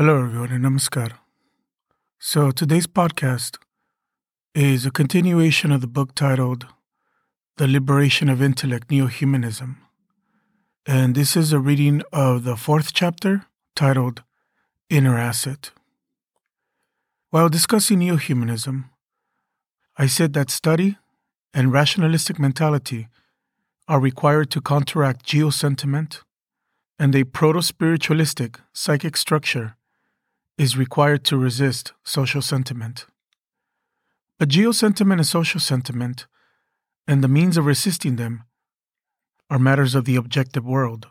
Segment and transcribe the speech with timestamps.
[0.00, 1.12] Hello, everyone, and namaskar.
[2.18, 3.58] So, today's podcast
[4.54, 6.64] is a continuation of the book titled
[7.58, 9.76] The Liberation of Intellect Neo Humanism.
[10.86, 13.44] And this is a reading of the fourth chapter
[13.76, 14.22] titled
[14.88, 15.70] Inner Asset.
[17.28, 18.88] While discussing neo humanism,
[19.98, 20.96] I said that study
[21.52, 23.08] and rationalistic mentality
[23.86, 26.22] are required to counteract geo sentiment,
[26.98, 29.76] and a proto spiritualistic psychic structure
[30.60, 33.06] is required to resist social sentiment.
[34.38, 36.26] But geo sentiment and social sentiment,
[37.08, 38.44] and the means of resisting them,
[39.48, 41.06] are matters of the objective world.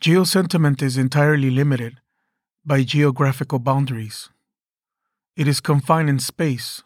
[0.00, 2.00] Geo sentiment is entirely limited
[2.64, 4.30] by geographical boundaries.
[5.36, 6.82] It is confined in space,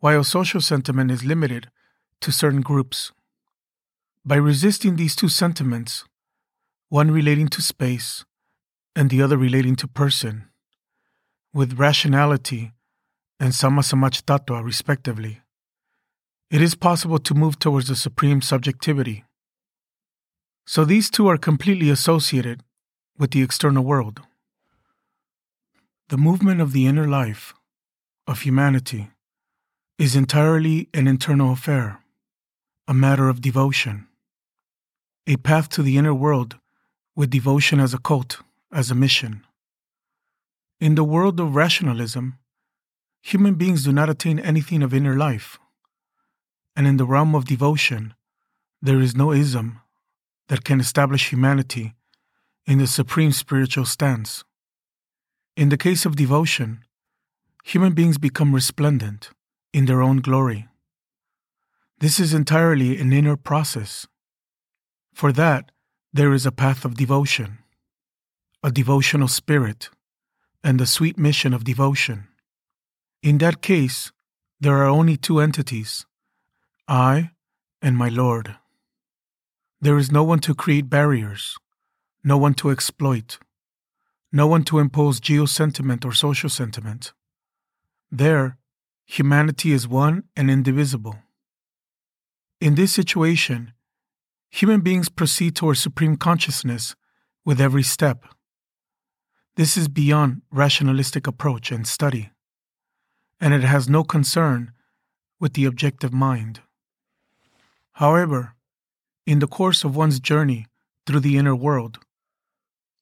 [0.00, 1.70] while social sentiment is limited
[2.20, 3.12] to certain groups.
[4.24, 6.04] By resisting these two sentiments,
[6.88, 8.24] one relating to space
[8.94, 10.48] and the other relating to person,
[11.54, 12.72] with rationality
[13.40, 15.40] and samasamachtattva respectively,
[16.50, 19.24] it is possible to move towards the supreme subjectivity.
[20.66, 22.62] So these two are completely associated
[23.18, 24.20] with the external world.
[26.08, 27.54] The movement of the inner life
[28.26, 29.10] of humanity
[29.98, 32.00] is entirely an internal affair,
[32.86, 34.08] a matter of devotion,
[35.26, 36.58] a path to the inner world
[37.16, 38.40] with devotion as a cult,
[38.72, 39.44] as a mission.
[40.80, 42.38] In the world of rationalism,
[43.20, 45.58] human beings do not attain anything of inner life,
[46.74, 48.14] and in the realm of devotion,
[48.80, 49.80] there is no ism
[50.48, 51.94] that can establish humanity
[52.66, 54.42] in the supreme spiritual stance.
[55.56, 56.84] In the case of devotion,
[57.62, 59.30] human beings become resplendent
[59.72, 60.68] in their own glory.
[61.98, 64.06] This is entirely an inner process.
[65.14, 65.70] For that,
[66.12, 67.58] there is a path of devotion,
[68.62, 69.90] a devotional spirit,
[70.62, 72.28] and the sweet mission of devotion.
[73.22, 74.12] In that case,
[74.60, 76.06] there are only two entities
[76.86, 77.30] I
[77.80, 78.56] and my Lord.
[79.80, 81.56] There is no one to create barriers,
[82.22, 83.38] no one to exploit
[84.32, 87.12] no one to impose geo sentiment or social sentiment.
[88.10, 88.56] There,
[89.04, 91.16] humanity is one and indivisible.
[92.60, 93.72] In this situation,
[94.50, 96.96] human beings proceed towards supreme consciousness
[97.44, 98.24] with every step.
[99.54, 102.30] This is beyond rationalistic approach and study,
[103.38, 104.72] and it has no concern
[105.38, 106.60] with the objective mind.
[107.92, 108.54] However,
[109.26, 110.68] in the course of one's journey
[111.06, 111.98] through the inner world,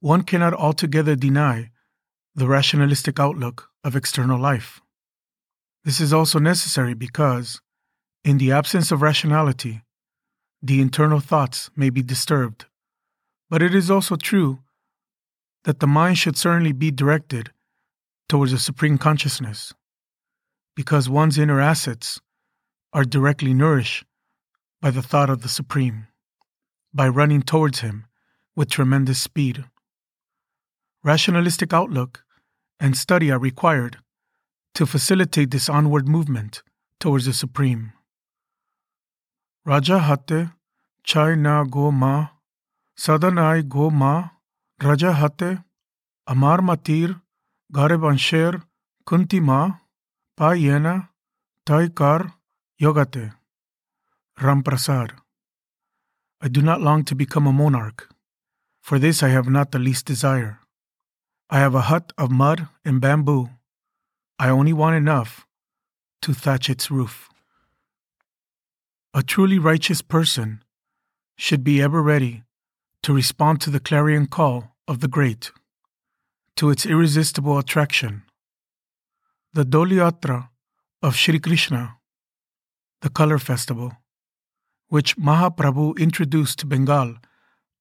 [0.00, 1.70] one cannot altogether deny
[2.34, 4.80] the rationalistic outlook of external life.
[5.84, 7.60] This is also necessary because,
[8.24, 9.82] in the absence of rationality,
[10.60, 12.66] the internal thoughts may be disturbed.
[13.48, 14.58] But it is also true
[15.64, 17.50] that the mind should certainly be directed
[18.28, 19.72] towards a supreme consciousness,
[20.74, 22.20] because one's inner assets
[22.92, 24.04] are directly nourished
[24.80, 26.06] by the thought of the Supreme,
[26.94, 28.06] by running towards Him
[28.56, 29.64] with tremendous speed
[31.02, 32.24] rationalistic outlook,
[32.78, 33.98] and study are required
[34.74, 36.62] to facilitate this onward movement
[36.98, 37.92] towards the Supreme.
[39.64, 40.48] Raja hate
[41.04, 42.28] chai na go ma,
[42.98, 44.30] sadanai go ma,
[44.82, 45.58] raja hate,
[46.26, 47.20] amar matir,
[47.72, 48.62] garebansher,
[49.06, 49.72] kunti ma,
[50.36, 51.08] pa yena,
[51.66, 52.32] taikar,
[52.78, 53.32] yogate.
[54.38, 55.10] Ramprasad.
[56.40, 58.08] I do not long to become a monarch.
[58.80, 60.60] For this I have not the least desire.
[61.50, 63.50] I have a hut of mud and bamboo.
[64.38, 65.46] I only want enough
[66.22, 67.28] to thatch its roof.
[69.12, 70.62] A truly righteous person
[71.36, 72.44] should be ever ready
[73.02, 75.52] to respond to the clarion call of the great,
[76.56, 78.22] to its irresistible attraction.
[79.52, 80.48] The Doliatra
[81.02, 81.96] of Sri Krishna,
[83.00, 83.92] the color festival,
[84.88, 87.16] which Mahaprabhu introduced to Bengal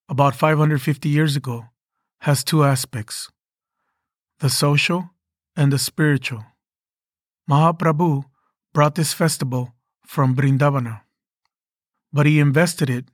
[0.08, 1.66] about 550 years ago,
[2.22, 3.30] has two aspects
[4.40, 5.10] the social,
[5.56, 6.46] and the spiritual.
[7.50, 8.24] Mahaprabhu
[8.74, 9.74] brought this festival
[10.06, 11.02] from Brindavana,
[12.14, 13.06] but he invested it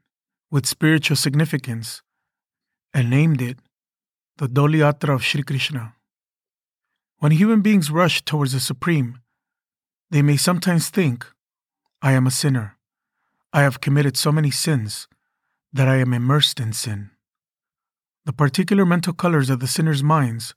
[0.55, 2.01] with spiritual significance
[2.93, 3.59] and named it
[4.37, 5.95] the Doli Yatra of Sri Krishna.
[7.17, 9.19] When human beings rush towards the Supreme,
[10.11, 11.25] they may sometimes think,
[12.01, 12.77] I am a sinner.
[13.51, 15.09] I have committed so many sins
[15.73, 17.09] that I am immersed in sin.
[18.23, 20.55] The particular mental colors of the sinner's minds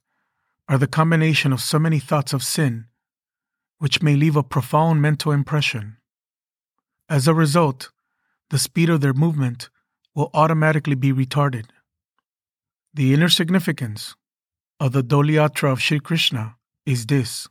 [0.69, 2.85] are the combination of so many thoughts of sin,
[3.79, 5.97] which may leave a profound mental impression.
[7.09, 7.91] As a result,
[8.49, 9.69] the speed of their movement
[10.19, 11.67] will automatically be retarded.
[12.93, 14.15] The inner significance,
[14.77, 17.47] of the Dolyatra of Sri Krishna is this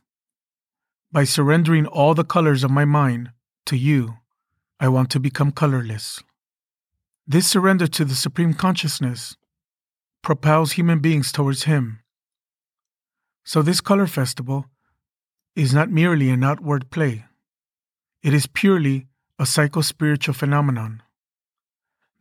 [1.11, 3.31] By surrendering all the colors of my mind
[3.65, 4.17] to you,
[4.79, 6.21] I want to become colorless.
[7.25, 9.35] This surrender to the Supreme Consciousness
[10.21, 12.01] propels human beings towards Him.
[13.43, 14.67] So, this color festival
[15.55, 17.25] is not merely an outward play,
[18.21, 19.07] it is purely
[19.39, 21.01] a psycho spiritual phenomenon.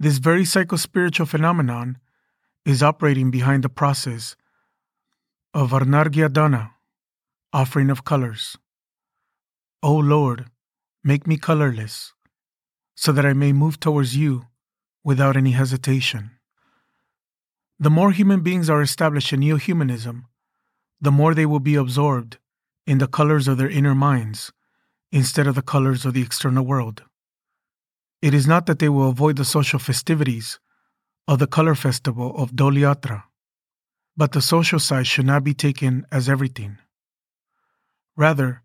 [0.00, 1.98] This very psychospiritual phenomenon
[2.64, 4.36] is operating behind the process
[5.52, 6.74] of Varnargya Dana,
[7.52, 8.56] offering of colors.
[9.82, 10.46] O Lord,
[11.02, 12.12] make me colorless,
[12.94, 14.46] so that I may move towards you
[15.02, 16.30] without any hesitation.
[17.80, 20.26] The more human beings are established in neo humanism,
[21.00, 22.38] the more they will be absorbed
[22.86, 24.52] in the colors of their inner minds
[25.10, 27.02] instead of the colors of the external world.
[28.20, 30.58] It is not that they will avoid the social festivities
[31.28, 33.24] of the color festival of Dolyatra,
[34.16, 36.78] but the social side should not be taken as everything.
[38.16, 38.62] Rather,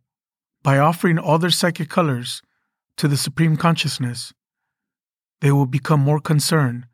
[0.63, 2.41] by offering all their psychic colors
[2.97, 4.33] to the Supreme Consciousness,
[5.41, 6.88] they will become more concerned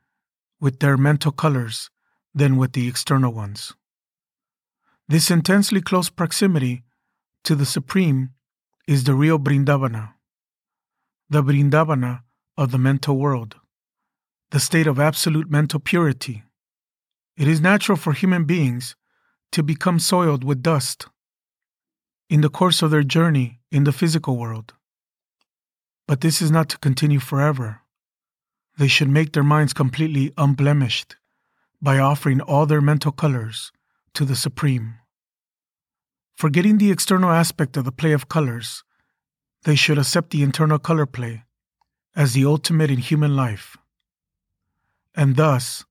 [0.60, 1.90] with their mental colors
[2.34, 3.74] than with the external ones.
[5.08, 6.84] This intensely close proximity
[7.44, 8.32] to the Supreme
[8.88, 10.14] is the real Brindavana,
[11.30, 12.24] the Brindavana
[12.60, 13.56] of the mental world,
[14.52, 16.44] the state of absolute mental purity.
[17.38, 18.98] It is natural for human beings
[19.54, 21.08] to become soiled with dust
[22.30, 24.74] in the course of their journey in the physical world.
[26.06, 27.80] But this is not to continue forever.
[28.78, 31.16] They should make their minds completely unblemished
[31.82, 33.72] by offering all their mental colors
[34.16, 34.96] to the Supreme.
[36.36, 38.84] Forgetting the external aspect of the play of colors,
[39.64, 41.46] they should accept the internal color play
[42.16, 43.78] as the ultimate in human life,
[45.16, 45.86] and thus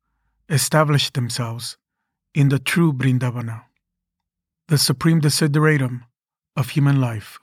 [0.49, 1.77] establish themselves
[2.35, 3.65] in the true Brindavana,
[4.69, 6.03] the supreme desideratum
[6.57, 7.39] of human life.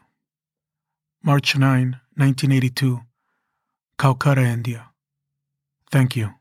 [1.23, 3.01] March 9, 1982,
[3.97, 4.89] Calcutta, India.
[5.89, 6.35] Thank you.